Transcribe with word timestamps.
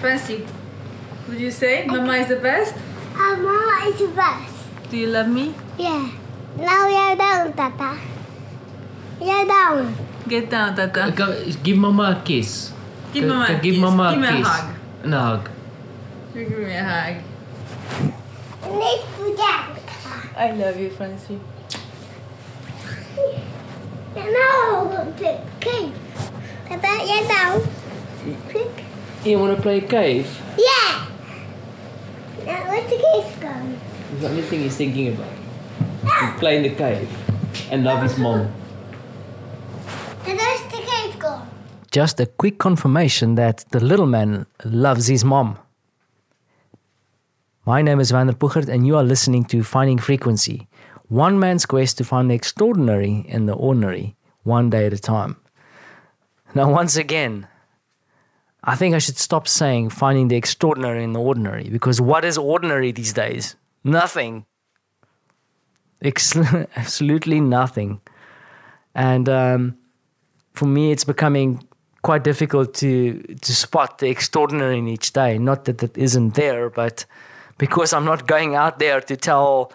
Fancy, 0.00 0.46
would 1.28 1.38
you 1.40 1.50
say 1.50 1.84
Mama 1.86 2.14
is 2.16 2.28
the 2.28 2.36
best? 2.36 2.74
Uh, 3.14 3.36
Mama 3.36 3.84
is 3.88 3.98
the 4.00 4.08
best. 4.08 4.54
Do 4.90 4.96
you 4.96 5.08
love 5.08 5.28
me? 5.28 5.54
Yeah. 5.78 6.08
Now 6.56 6.88
you're 6.88 7.16
down, 7.16 7.52
Tata. 7.52 7.98
You're 9.20 9.44
down. 9.46 9.94
Get 10.26 10.48
down, 10.50 10.74
Tata. 10.74 11.12
Go, 11.14 11.44
give 11.62 11.76
Mama 11.76 12.16
a 12.18 12.22
kiss. 12.24 12.72
Give 13.12 13.28
Mama 13.28 13.44
a 13.44 13.60
give 13.60 13.74
kiss. 13.74 13.80
Mama 13.82 14.14
Give 14.14 14.18
a 14.18 14.20
me 14.20 14.28
a 14.28 14.32
kiss. 14.40 14.48
hug. 14.48 14.74
And 15.04 15.14
a 15.14 15.20
hug. 15.20 15.50
You 16.34 16.44
Give 16.48 16.58
me 16.58 16.74
a 16.74 16.84
hug. 16.84 17.16
Let's 18.70 19.04
put. 19.16 19.40
I 20.36 20.52
love 20.52 20.78
you, 20.80 20.90
Fancy. 20.90 21.38
And 24.16 24.32
now 24.32 24.84
we'll 24.88 25.12
pick 25.12 25.38
cake. 25.60 25.92
Tata, 26.66 27.04
you're 27.04 27.28
down. 27.28 27.60
Pick. 28.48 28.84
You 29.24 29.38
want 29.38 29.54
to 29.54 29.60
play 29.60 29.78
a 29.78 29.86
cave? 29.86 30.40
Yeah. 30.56 31.06
Now 32.46 32.70
where's 32.70 32.88
the 32.88 32.96
cake 32.96 33.40
going? 33.40 33.78
Is 34.14 34.20
the 34.22 34.28
only 34.28 34.42
thing 34.42 34.60
he's 34.60 34.76
thinking 34.76 35.08
about. 35.08 35.32
To 36.02 36.38
play 36.38 36.56
in 36.56 36.62
the 36.62 36.74
cave 36.74 37.10
and 37.70 37.84
love 37.84 38.02
his 38.02 38.16
mom. 38.16 38.50
And 40.26 40.38
where's 40.38 40.62
the 40.72 40.80
cake 40.86 41.18
going? 41.18 41.46
Just 41.90 42.18
a 42.18 42.24
quick 42.24 42.58
confirmation 42.58 43.34
that 43.34 43.66
the 43.70 43.80
little 43.80 44.06
man 44.06 44.46
loves 44.64 45.08
his 45.08 45.22
mom. 45.22 45.58
My 47.66 47.82
name 47.82 48.00
is 48.00 48.10
Vander 48.12 48.32
Puchert, 48.32 48.68
and 48.68 48.86
you 48.86 48.96
are 48.96 49.04
listening 49.04 49.44
to 49.46 49.62
Finding 49.62 49.98
Frequency, 49.98 50.66
one 51.08 51.38
man's 51.38 51.66
quest 51.66 51.98
to 51.98 52.04
find 52.04 52.30
the 52.30 52.34
extraordinary 52.34 53.26
in 53.28 53.44
the 53.44 53.52
ordinary, 53.52 54.16
one 54.44 54.70
day 54.70 54.86
at 54.86 54.94
a 54.94 54.98
time. 54.98 55.36
Now, 56.54 56.72
once 56.72 56.96
again, 56.96 57.48
I 58.64 58.76
think 58.76 58.94
I 58.94 58.98
should 58.98 59.16
stop 59.16 59.48
saying 59.48 59.90
finding 59.90 60.28
the 60.28 60.36
extraordinary 60.36 61.02
in 61.02 61.12
the 61.12 61.20
ordinary 61.20 61.68
because 61.70 62.00
what 62.00 62.24
is 62.24 62.36
ordinary 62.36 62.92
these 62.92 63.12
days? 63.12 63.56
Nothing. 63.84 64.44
Ex- 66.02 66.36
absolutely 66.76 67.40
nothing. 67.40 68.00
And 68.94 69.28
um, 69.28 69.78
for 70.52 70.66
me, 70.66 70.92
it's 70.92 71.04
becoming 71.04 71.66
quite 72.02 72.24
difficult 72.24 72.74
to 72.74 73.22
to 73.40 73.54
spot 73.54 73.98
the 73.98 74.08
extraordinary 74.08 74.78
in 74.78 74.88
each 74.88 75.12
day. 75.12 75.38
Not 75.38 75.64
that 75.64 75.82
it 75.82 75.96
isn't 75.96 76.34
there, 76.34 76.68
but 76.70 77.06
because 77.58 77.92
I'm 77.92 78.04
not 78.04 78.26
going 78.26 78.54
out 78.54 78.78
there 78.78 79.00
to 79.00 79.16
tell 79.16 79.72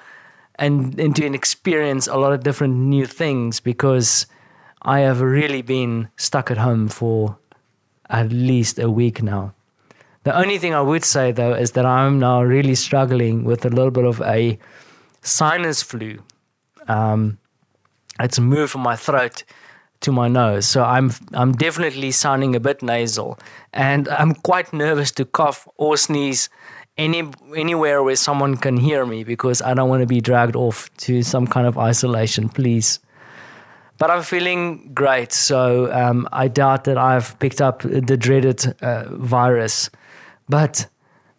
and 0.55 0.99
and 0.99 1.15
to 1.15 1.25
experience 1.33 2.07
a 2.07 2.17
lot 2.17 2.33
of 2.33 2.43
different 2.43 2.75
new 2.75 3.05
things. 3.05 3.59
Because 3.59 4.27
I 4.81 4.99
have 4.99 5.21
really 5.21 5.61
been 5.63 6.09
stuck 6.17 6.51
at 6.51 6.57
home 6.57 6.87
for 6.87 7.37
at 8.09 8.31
least 8.31 8.79
a 8.79 8.89
week 8.89 9.21
now. 9.21 9.53
The 10.23 10.35
only 10.35 10.57
thing 10.57 10.73
I 10.73 10.81
would 10.81 11.03
say 11.03 11.31
though 11.31 11.53
is 11.53 11.71
that 11.71 11.85
I'm 11.85 12.19
now 12.19 12.41
really 12.41 12.75
struggling 12.75 13.43
with 13.43 13.65
a 13.65 13.69
little 13.69 13.91
bit 13.91 14.05
of 14.05 14.21
a 14.21 14.57
sinus 15.21 15.81
flu. 15.83 16.23
Um, 16.87 17.37
it's 18.19 18.39
moved 18.39 18.71
from 18.71 18.81
my 18.81 18.95
throat 18.95 19.43
to 20.01 20.11
my 20.11 20.27
nose. 20.27 20.65
So 20.67 20.83
I'm 20.83 21.11
I'm 21.33 21.51
definitely 21.51 22.11
sounding 22.11 22.55
a 22.55 22.59
bit 22.59 22.81
nasal, 22.81 23.39
and 23.73 24.07
I'm 24.09 24.33
quite 24.33 24.73
nervous 24.73 25.11
to 25.13 25.25
cough 25.25 25.67
or 25.77 25.97
sneeze 25.97 26.49
any 26.97 27.29
anywhere 27.55 28.03
where 28.03 28.15
someone 28.15 28.57
can 28.57 28.77
hear 28.77 29.05
me 29.05 29.23
because 29.23 29.61
I 29.61 29.73
don't 29.73 29.89
want 29.89 30.01
to 30.01 30.07
be 30.07 30.21
dragged 30.21 30.55
off 30.55 30.89
to 30.97 31.23
some 31.23 31.47
kind 31.47 31.67
of 31.67 31.77
isolation, 31.77 32.49
please. 32.49 32.99
But 33.97 34.11
I'm 34.11 34.23
feeling 34.23 34.91
great, 34.93 35.31
so 35.31 35.91
um, 35.93 36.27
I 36.33 36.49
doubt 36.49 36.83
that 36.83 36.97
I've 36.97 37.37
picked 37.39 37.61
up 37.61 37.81
the 37.81 38.17
dreaded 38.17 38.75
uh, 38.81 39.05
virus. 39.09 39.89
But 40.49 40.87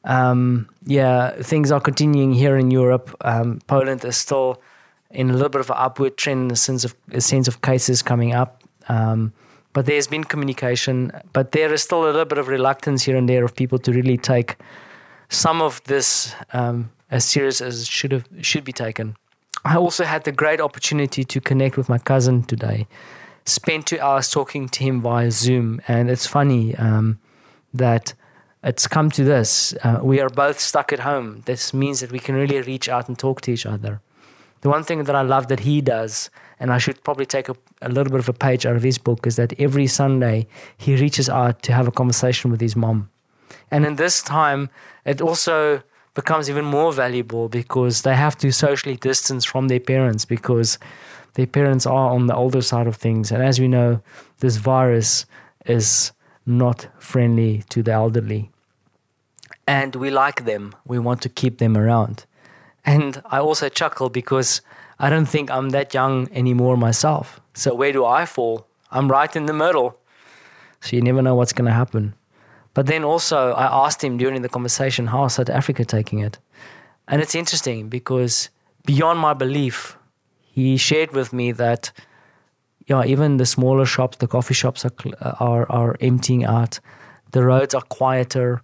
um, 0.04 0.68
yeah, 0.84 1.32
things 1.42 1.70
are 1.70 1.80
continuing 1.80 2.32
here 2.32 2.56
in 2.56 2.70
Europe. 2.70 3.14
Um, 3.20 3.60
Poland 3.66 4.04
is 4.04 4.16
still 4.16 4.62
in 5.10 5.30
a 5.30 5.32
little 5.32 5.48
bit 5.48 5.60
of 5.60 5.70
an 5.70 5.76
upward 5.78 6.16
trend 6.16 6.42
in 6.42 6.48
the 6.48 6.56
sense 6.56 6.84
of 6.84 6.94
a 7.12 7.20
sense 7.20 7.48
of 7.48 7.60
cases 7.60 8.02
coming 8.02 8.32
up. 8.32 8.62
Um, 8.88 9.32
but 9.72 9.84
there's 9.84 10.06
been 10.06 10.24
communication, 10.24 11.12
but 11.32 11.52
there 11.52 11.72
is 11.72 11.82
still 11.82 12.04
a 12.04 12.06
little 12.06 12.24
bit 12.24 12.38
of 12.38 12.48
reluctance 12.48 13.02
here 13.02 13.16
and 13.16 13.28
there 13.28 13.44
of 13.44 13.54
people 13.54 13.78
to 13.80 13.92
really 13.92 14.16
take 14.16 14.56
some 15.28 15.60
of 15.60 15.82
this 15.84 16.34
um, 16.52 16.90
as 17.10 17.24
serious 17.24 17.60
as 17.60 17.82
it 17.82 17.86
should 17.86 18.12
have 18.12 18.26
should 18.40 18.64
be 18.64 18.72
taken. 18.72 19.16
I 19.66 19.74
also 19.76 20.04
had 20.04 20.22
the 20.22 20.30
great 20.30 20.60
opportunity 20.60 21.24
to 21.24 21.40
connect 21.40 21.76
with 21.76 21.88
my 21.88 21.98
cousin 21.98 22.44
today. 22.44 22.86
Spent 23.46 23.86
two 23.86 23.98
hours 23.98 24.30
talking 24.30 24.68
to 24.68 24.84
him 24.84 25.02
via 25.02 25.32
Zoom, 25.32 25.80
and 25.88 26.08
it's 26.08 26.24
funny 26.24 26.76
um, 26.76 27.18
that 27.74 28.14
it's 28.62 28.86
come 28.86 29.10
to 29.10 29.24
this. 29.24 29.74
Uh, 29.82 29.98
we 30.04 30.20
are 30.20 30.28
both 30.28 30.60
stuck 30.60 30.92
at 30.92 31.00
home. 31.00 31.42
This 31.46 31.74
means 31.74 31.98
that 31.98 32.12
we 32.12 32.20
can 32.20 32.36
really 32.36 32.60
reach 32.60 32.88
out 32.88 33.08
and 33.08 33.18
talk 33.18 33.40
to 33.42 33.50
each 33.50 33.66
other. 33.66 34.00
The 34.60 34.68
one 34.68 34.84
thing 34.84 35.02
that 35.02 35.16
I 35.16 35.22
love 35.22 35.48
that 35.48 35.60
he 35.60 35.80
does, 35.80 36.30
and 36.60 36.72
I 36.72 36.78
should 36.78 37.02
probably 37.02 37.26
take 37.26 37.48
a, 37.48 37.56
a 37.82 37.88
little 37.88 38.12
bit 38.12 38.20
of 38.20 38.28
a 38.28 38.32
page 38.32 38.66
out 38.66 38.76
of 38.76 38.84
his 38.84 38.98
book, 38.98 39.26
is 39.26 39.34
that 39.34 39.52
every 39.58 39.88
Sunday 39.88 40.46
he 40.76 40.94
reaches 40.94 41.28
out 41.28 41.62
to 41.64 41.72
have 41.72 41.88
a 41.88 41.92
conversation 41.92 42.52
with 42.52 42.60
his 42.60 42.76
mom. 42.76 43.10
And 43.72 43.84
in 43.84 43.96
this 43.96 44.22
time, 44.22 44.70
it 45.04 45.20
also 45.20 45.82
becomes 46.16 46.48
even 46.48 46.64
more 46.64 46.92
valuable 46.92 47.48
because 47.48 48.02
they 48.02 48.16
have 48.16 48.36
to 48.38 48.50
socially 48.50 48.96
distance 48.96 49.44
from 49.44 49.68
their 49.68 49.78
parents 49.78 50.24
because 50.24 50.78
their 51.34 51.46
parents 51.46 51.84
are 51.86 52.10
on 52.10 52.26
the 52.26 52.34
older 52.34 52.62
side 52.62 52.86
of 52.86 52.96
things. 52.96 53.30
And 53.30 53.42
as 53.42 53.60
we 53.60 53.68
know, 53.68 54.00
this 54.38 54.56
virus 54.56 55.26
is 55.66 56.12
not 56.46 56.88
friendly 56.98 57.64
to 57.68 57.82
the 57.82 57.92
elderly. 57.92 58.50
And 59.68 59.94
we 59.94 60.10
like 60.10 60.46
them, 60.46 60.74
we 60.86 60.98
want 60.98 61.20
to 61.22 61.28
keep 61.28 61.58
them 61.58 61.76
around. 61.76 62.24
And 62.84 63.22
I 63.26 63.38
also 63.38 63.68
chuckle 63.68 64.08
because 64.08 64.62
I 64.98 65.10
don't 65.10 65.26
think 65.26 65.50
I'm 65.50 65.70
that 65.70 65.92
young 65.92 66.28
anymore 66.32 66.78
myself. 66.78 67.40
So 67.52 67.74
where 67.74 67.92
do 67.92 68.06
I 68.06 68.24
fall? 68.24 68.66
I'm 68.90 69.10
right 69.10 69.36
in 69.36 69.44
the 69.46 69.52
middle. 69.52 69.98
So 70.80 70.96
you 70.96 71.02
never 71.02 71.20
know 71.20 71.34
what's 71.34 71.52
going 71.52 71.66
to 71.66 71.74
happen. 71.74 72.14
But 72.76 72.84
then 72.84 73.04
also, 73.04 73.52
I 73.52 73.86
asked 73.86 74.04
him 74.04 74.18
during 74.18 74.42
the 74.42 74.50
conversation, 74.50 75.06
how 75.06 75.24
is 75.24 75.32
South 75.32 75.48
Africa 75.48 75.82
taking 75.82 76.18
it? 76.18 76.38
And 77.08 77.22
it's 77.22 77.34
interesting 77.34 77.88
because 77.88 78.50
beyond 78.84 79.18
my 79.18 79.32
belief, 79.32 79.96
he 80.42 80.76
shared 80.76 81.12
with 81.12 81.32
me 81.32 81.52
that 81.52 81.90
yeah, 82.86 83.02
even 83.04 83.38
the 83.38 83.46
smaller 83.46 83.86
shops, 83.86 84.18
the 84.18 84.26
coffee 84.26 84.52
shops 84.52 84.84
are, 84.84 84.92
uh, 85.22 85.32
are, 85.40 85.72
are 85.72 85.96
emptying 86.00 86.44
out, 86.44 86.78
the 87.32 87.42
roads 87.42 87.74
are 87.74 87.80
quieter, 87.80 88.60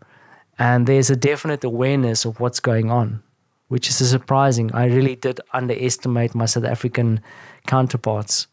and 0.59 0.87
there's 0.87 1.09
a 1.09 1.17
definite 1.17 1.65
awareness 1.65 2.27
of 2.27 2.39
what's 2.39 2.61
going 2.61 2.91
on, 2.91 3.23
which 3.69 3.89
is 3.89 3.97
surprising. 3.97 4.71
I 4.75 4.89
really 4.89 5.17
did 5.17 5.41
underestimate 5.55 6.35
my 6.35 6.45
South 6.45 6.65
African 6.65 7.21
counterparts. 7.67 8.47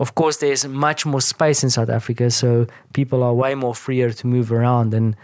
Of 0.00 0.14
course, 0.14 0.38
there's 0.38 0.66
much 0.66 1.04
more 1.04 1.20
space 1.20 1.62
in 1.62 1.68
South 1.68 1.90
Africa, 1.90 2.30
so 2.30 2.66
people 2.94 3.22
are 3.22 3.34
way 3.34 3.54
more 3.54 3.74
freer 3.74 4.10
to 4.10 4.26
move 4.26 4.50
around 4.50 4.94
and 4.94 5.14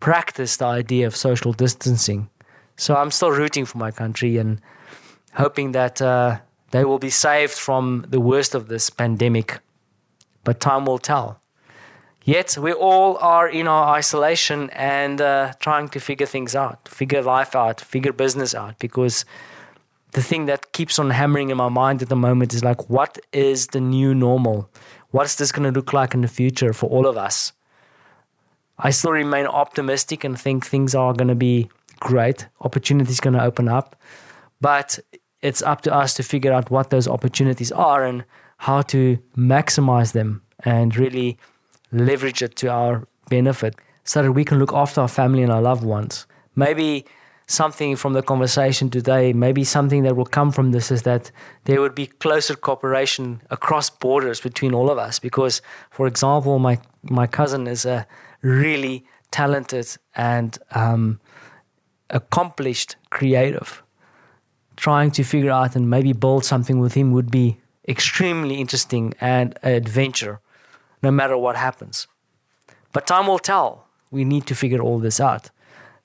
practice 0.00 0.56
the 0.56 0.64
idea 0.64 1.06
of 1.06 1.14
social 1.14 1.52
distancing. 1.52 2.28
So 2.76 2.96
I'm 2.96 3.12
still 3.12 3.30
rooting 3.30 3.66
for 3.66 3.78
my 3.78 3.92
country 3.92 4.36
and 4.36 4.60
hoping 5.34 5.72
that 5.72 6.02
uh, 6.02 6.38
they 6.72 6.84
will 6.84 6.98
be 6.98 7.08
saved 7.08 7.52
from 7.52 8.04
the 8.08 8.18
worst 8.18 8.56
of 8.56 8.66
this 8.66 8.90
pandemic. 8.90 9.60
But 10.42 10.58
time 10.58 10.86
will 10.86 10.98
tell. 10.98 11.40
Yet 12.24 12.58
we 12.58 12.72
all 12.72 13.18
are 13.18 13.48
in 13.48 13.68
our 13.68 13.94
isolation 13.94 14.70
and 14.70 15.20
uh, 15.20 15.52
trying 15.60 15.88
to 15.90 16.00
figure 16.00 16.26
things 16.26 16.56
out, 16.56 16.88
figure 16.88 17.22
life 17.22 17.54
out, 17.54 17.80
figure 17.80 18.12
business 18.12 18.56
out. 18.56 18.76
Because 18.80 19.24
the 20.16 20.22
thing 20.22 20.46
that 20.46 20.72
keeps 20.72 20.98
on 20.98 21.10
hammering 21.10 21.50
in 21.50 21.58
my 21.58 21.68
mind 21.68 22.00
at 22.00 22.08
the 22.08 22.16
moment 22.16 22.54
is 22.54 22.64
like, 22.64 22.88
what 22.88 23.18
is 23.34 23.66
the 23.68 23.80
new 23.80 24.14
normal? 24.14 24.70
What's 25.10 25.34
this 25.34 25.52
going 25.52 25.70
to 25.70 25.78
look 25.78 25.92
like 25.92 26.14
in 26.14 26.22
the 26.22 26.28
future 26.28 26.72
for 26.72 26.88
all 26.88 27.06
of 27.06 27.18
us? 27.18 27.52
I 28.78 28.90
still 28.92 29.12
remain 29.12 29.44
optimistic 29.44 30.24
and 30.24 30.40
think 30.40 30.64
things 30.64 30.94
are 30.94 31.12
going 31.12 31.28
to 31.28 31.34
be 31.34 31.68
great. 32.00 32.48
Opportunities 32.62 33.20
going 33.20 33.34
to 33.34 33.44
open 33.44 33.68
up, 33.68 33.94
but 34.58 34.98
it's 35.42 35.60
up 35.60 35.82
to 35.82 35.94
us 35.94 36.14
to 36.14 36.22
figure 36.22 36.50
out 36.54 36.70
what 36.70 36.88
those 36.88 37.06
opportunities 37.06 37.70
are 37.70 38.02
and 38.02 38.24
how 38.56 38.80
to 38.82 39.18
maximize 39.36 40.12
them 40.12 40.40
and 40.60 40.96
really 40.96 41.36
leverage 41.92 42.40
it 42.40 42.56
to 42.56 42.68
our 42.68 43.06
benefit 43.28 43.74
so 44.04 44.22
that 44.22 44.32
we 44.32 44.46
can 44.46 44.58
look 44.58 44.72
after 44.72 45.02
our 45.02 45.08
family 45.08 45.42
and 45.42 45.52
our 45.52 45.60
loved 45.60 45.84
ones. 45.84 46.26
Maybe 46.54 47.04
something 47.46 47.94
from 47.96 48.12
the 48.12 48.22
conversation 48.22 48.90
today, 48.90 49.32
maybe 49.32 49.62
something 49.62 50.02
that 50.02 50.16
will 50.16 50.26
come 50.26 50.50
from 50.50 50.72
this 50.72 50.90
is 50.90 51.02
that 51.02 51.30
there 51.64 51.80
would 51.80 51.94
be 51.94 52.06
closer 52.06 52.56
cooperation 52.56 53.40
across 53.50 53.88
borders 53.88 54.40
between 54.40 54.74
all 54.74 54.90
of 54.90 54.98
us. 54.98 55.18
Because, 55.18 55.62
for 55.90 56.06
example, 56.06 56.58
my, 56.58 56.78
my 57.04 57.26
cousin 57.26 57.66
is 57.66 57.84
a 57.84 58.06
really 58.42 59.04
talented 59.30 59.96
and 60.14 60.58
um, 60.72 61.20
accomplished 62.10 62.96
creative. 63.10 63.82
Trying 64.76 65.12
to 65.12 65.22
figure 65.22 65.50
out 65.50 65.76
and 65.76 65.88
maybe 65.88 66.12
build 66.12 66.44
something 66.44 66.80
with 66.80 66.94
him 66.94 67.12
would 67.12 67.30
be 67.30 67.58
extremely 67.88 68.56
interesting 68.56 69.14
and 69.20 69.58
an 69.62 69.72
adventure, 69.72 70.40
no 71.02 71.10
matter 71.10 71.38
what 71.38 71.56
happens. 71.56 72.08
But 72.92 73.06
time 73.06 73.28
will 73.28 73.38
tell. 73.38 73.86
We 74.10 74.24
need 74.24 74.46
to 74.46 74.54
figure 74.54 74.80
all 74.80 74.98
this 74.98 75.20
out. 75.20 75.50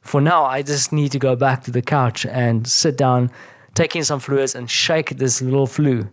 For 0.01 0.19
now, 0.19 0.45
I 0.45 0.61
just 0.61 0.91
need 0.91 1.11
to 1.11 1.19
go 1.19 1.35
back 1.35 1.63
to 1.63 1.71
the 1.71 1.81
couch 1.81 2.25
and 2.25 2.67
sit 2.67 2.97
down, 2.97 3.31
take 3.75 3.95
in 3.95 4.03
some 4.03 4.19
fluids, 4.19 4.55
and 4.55 4.69
shake 4.69 5.17
this 5.17 5.41
little 5.41 5.67
flu 5.67 6.09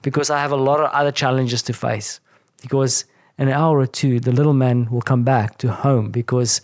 because 0.00 0.30
I 0.30 0.40
have 0.40 0.52
a 0.52 0.56
lot 0.56 0.80
of 0.80 0.90
other 0.90 1.12
challenges 1.12 1.62
to 1.64 1.72
face. 1.72 2.20
Because 2.60 3.04
in 3.38 3.48
an 3.48 3.54
hour 3.54 3.78
or 3.78 3.86
two, 3.86 4.20
the 4.20 4.32
little 4.32 4.52
man 4.52 4.88
will 4.90 5.02
come 5.02 5.24
back 5.24 5.58
to 5.58 5.72
home 5.72 6.10
because 6.10 6.60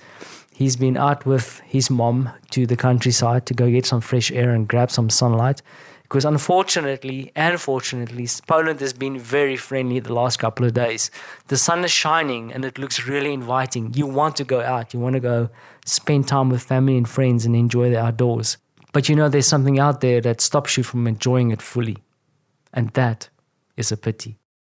he's 0.52 0.76
been 0.76 0.96
out 0.96 1.26
with 1.26 1.60
his 1.60 1.90
mom 1.90 2.30
to 2.50 2.66
the 2.66 2.76
countryside 2.76 3.46
to 3.46 3.54
go 3.54 3.70
get 3.70 3.86
some 3.86 4.00
fresh 4.00 4.30
air 4.30 4.50
and 4.50 4.68
grab 4.68 4.90
some 4.90 5.10
sunlight. 5.10 5.62
Because 6.08 6.24
unfortunately 6.24 7.32
and 7.36 7.60
fortunately, 7.60 8.26
Poland 8.46 8.80
has 8.80 8.94
been 8.94 9.18
very 9.18 9.56
friendly 9.56 10.00
the 10.00 10.14
last 10.14 10.38
couple 10.38 10.64
of 10.64 10.72
days. 10.72 11.10
The 11.48 11.58
sun 11.58 11.84
is 11.84 11.90
shining 11.90 12.50
and 12.50 12.64
it 12.64 12.78
looks 12.78 13.06
really 13.06 13.34
inviting. 13.34 13.92
You 13.92 14.06
want 14.06 14.36
to 14.36 14.44
go 14.44 14.62
out, 14.62 14.94
you 14.94 15.00
want 15.00 15.14
to 15.14 15.20
go 15.20 15.50
spend 15.84 16.26
time 16.26 16.48
with 16.48 16.62
family 16.62 16.96
and 16.96 17.06
friends 17.06 17.44
and 17.44 17.54
enjoy 17.54 17.90
the 17.90 18.00
outdoors. 18.00 18.56
But 18.94 19.10
you 19.10 19.16
know, 19.16 19.28
there's 19.28 19.46
something 19.46 19.78
out 19.78 20.00
there 20.00 20.22
that 20.22 20.40
stops 20.40 20.78
you 20.78 20.82
from 20.82 21.06
enjoying 21.06 21.50
it 21.50 21.60
fully. 21.60 21.98
And 22.72 22.88
that 22.90 23.28
is 23.76 23.92
a 23.92 23.96
pity. 23.98 24.38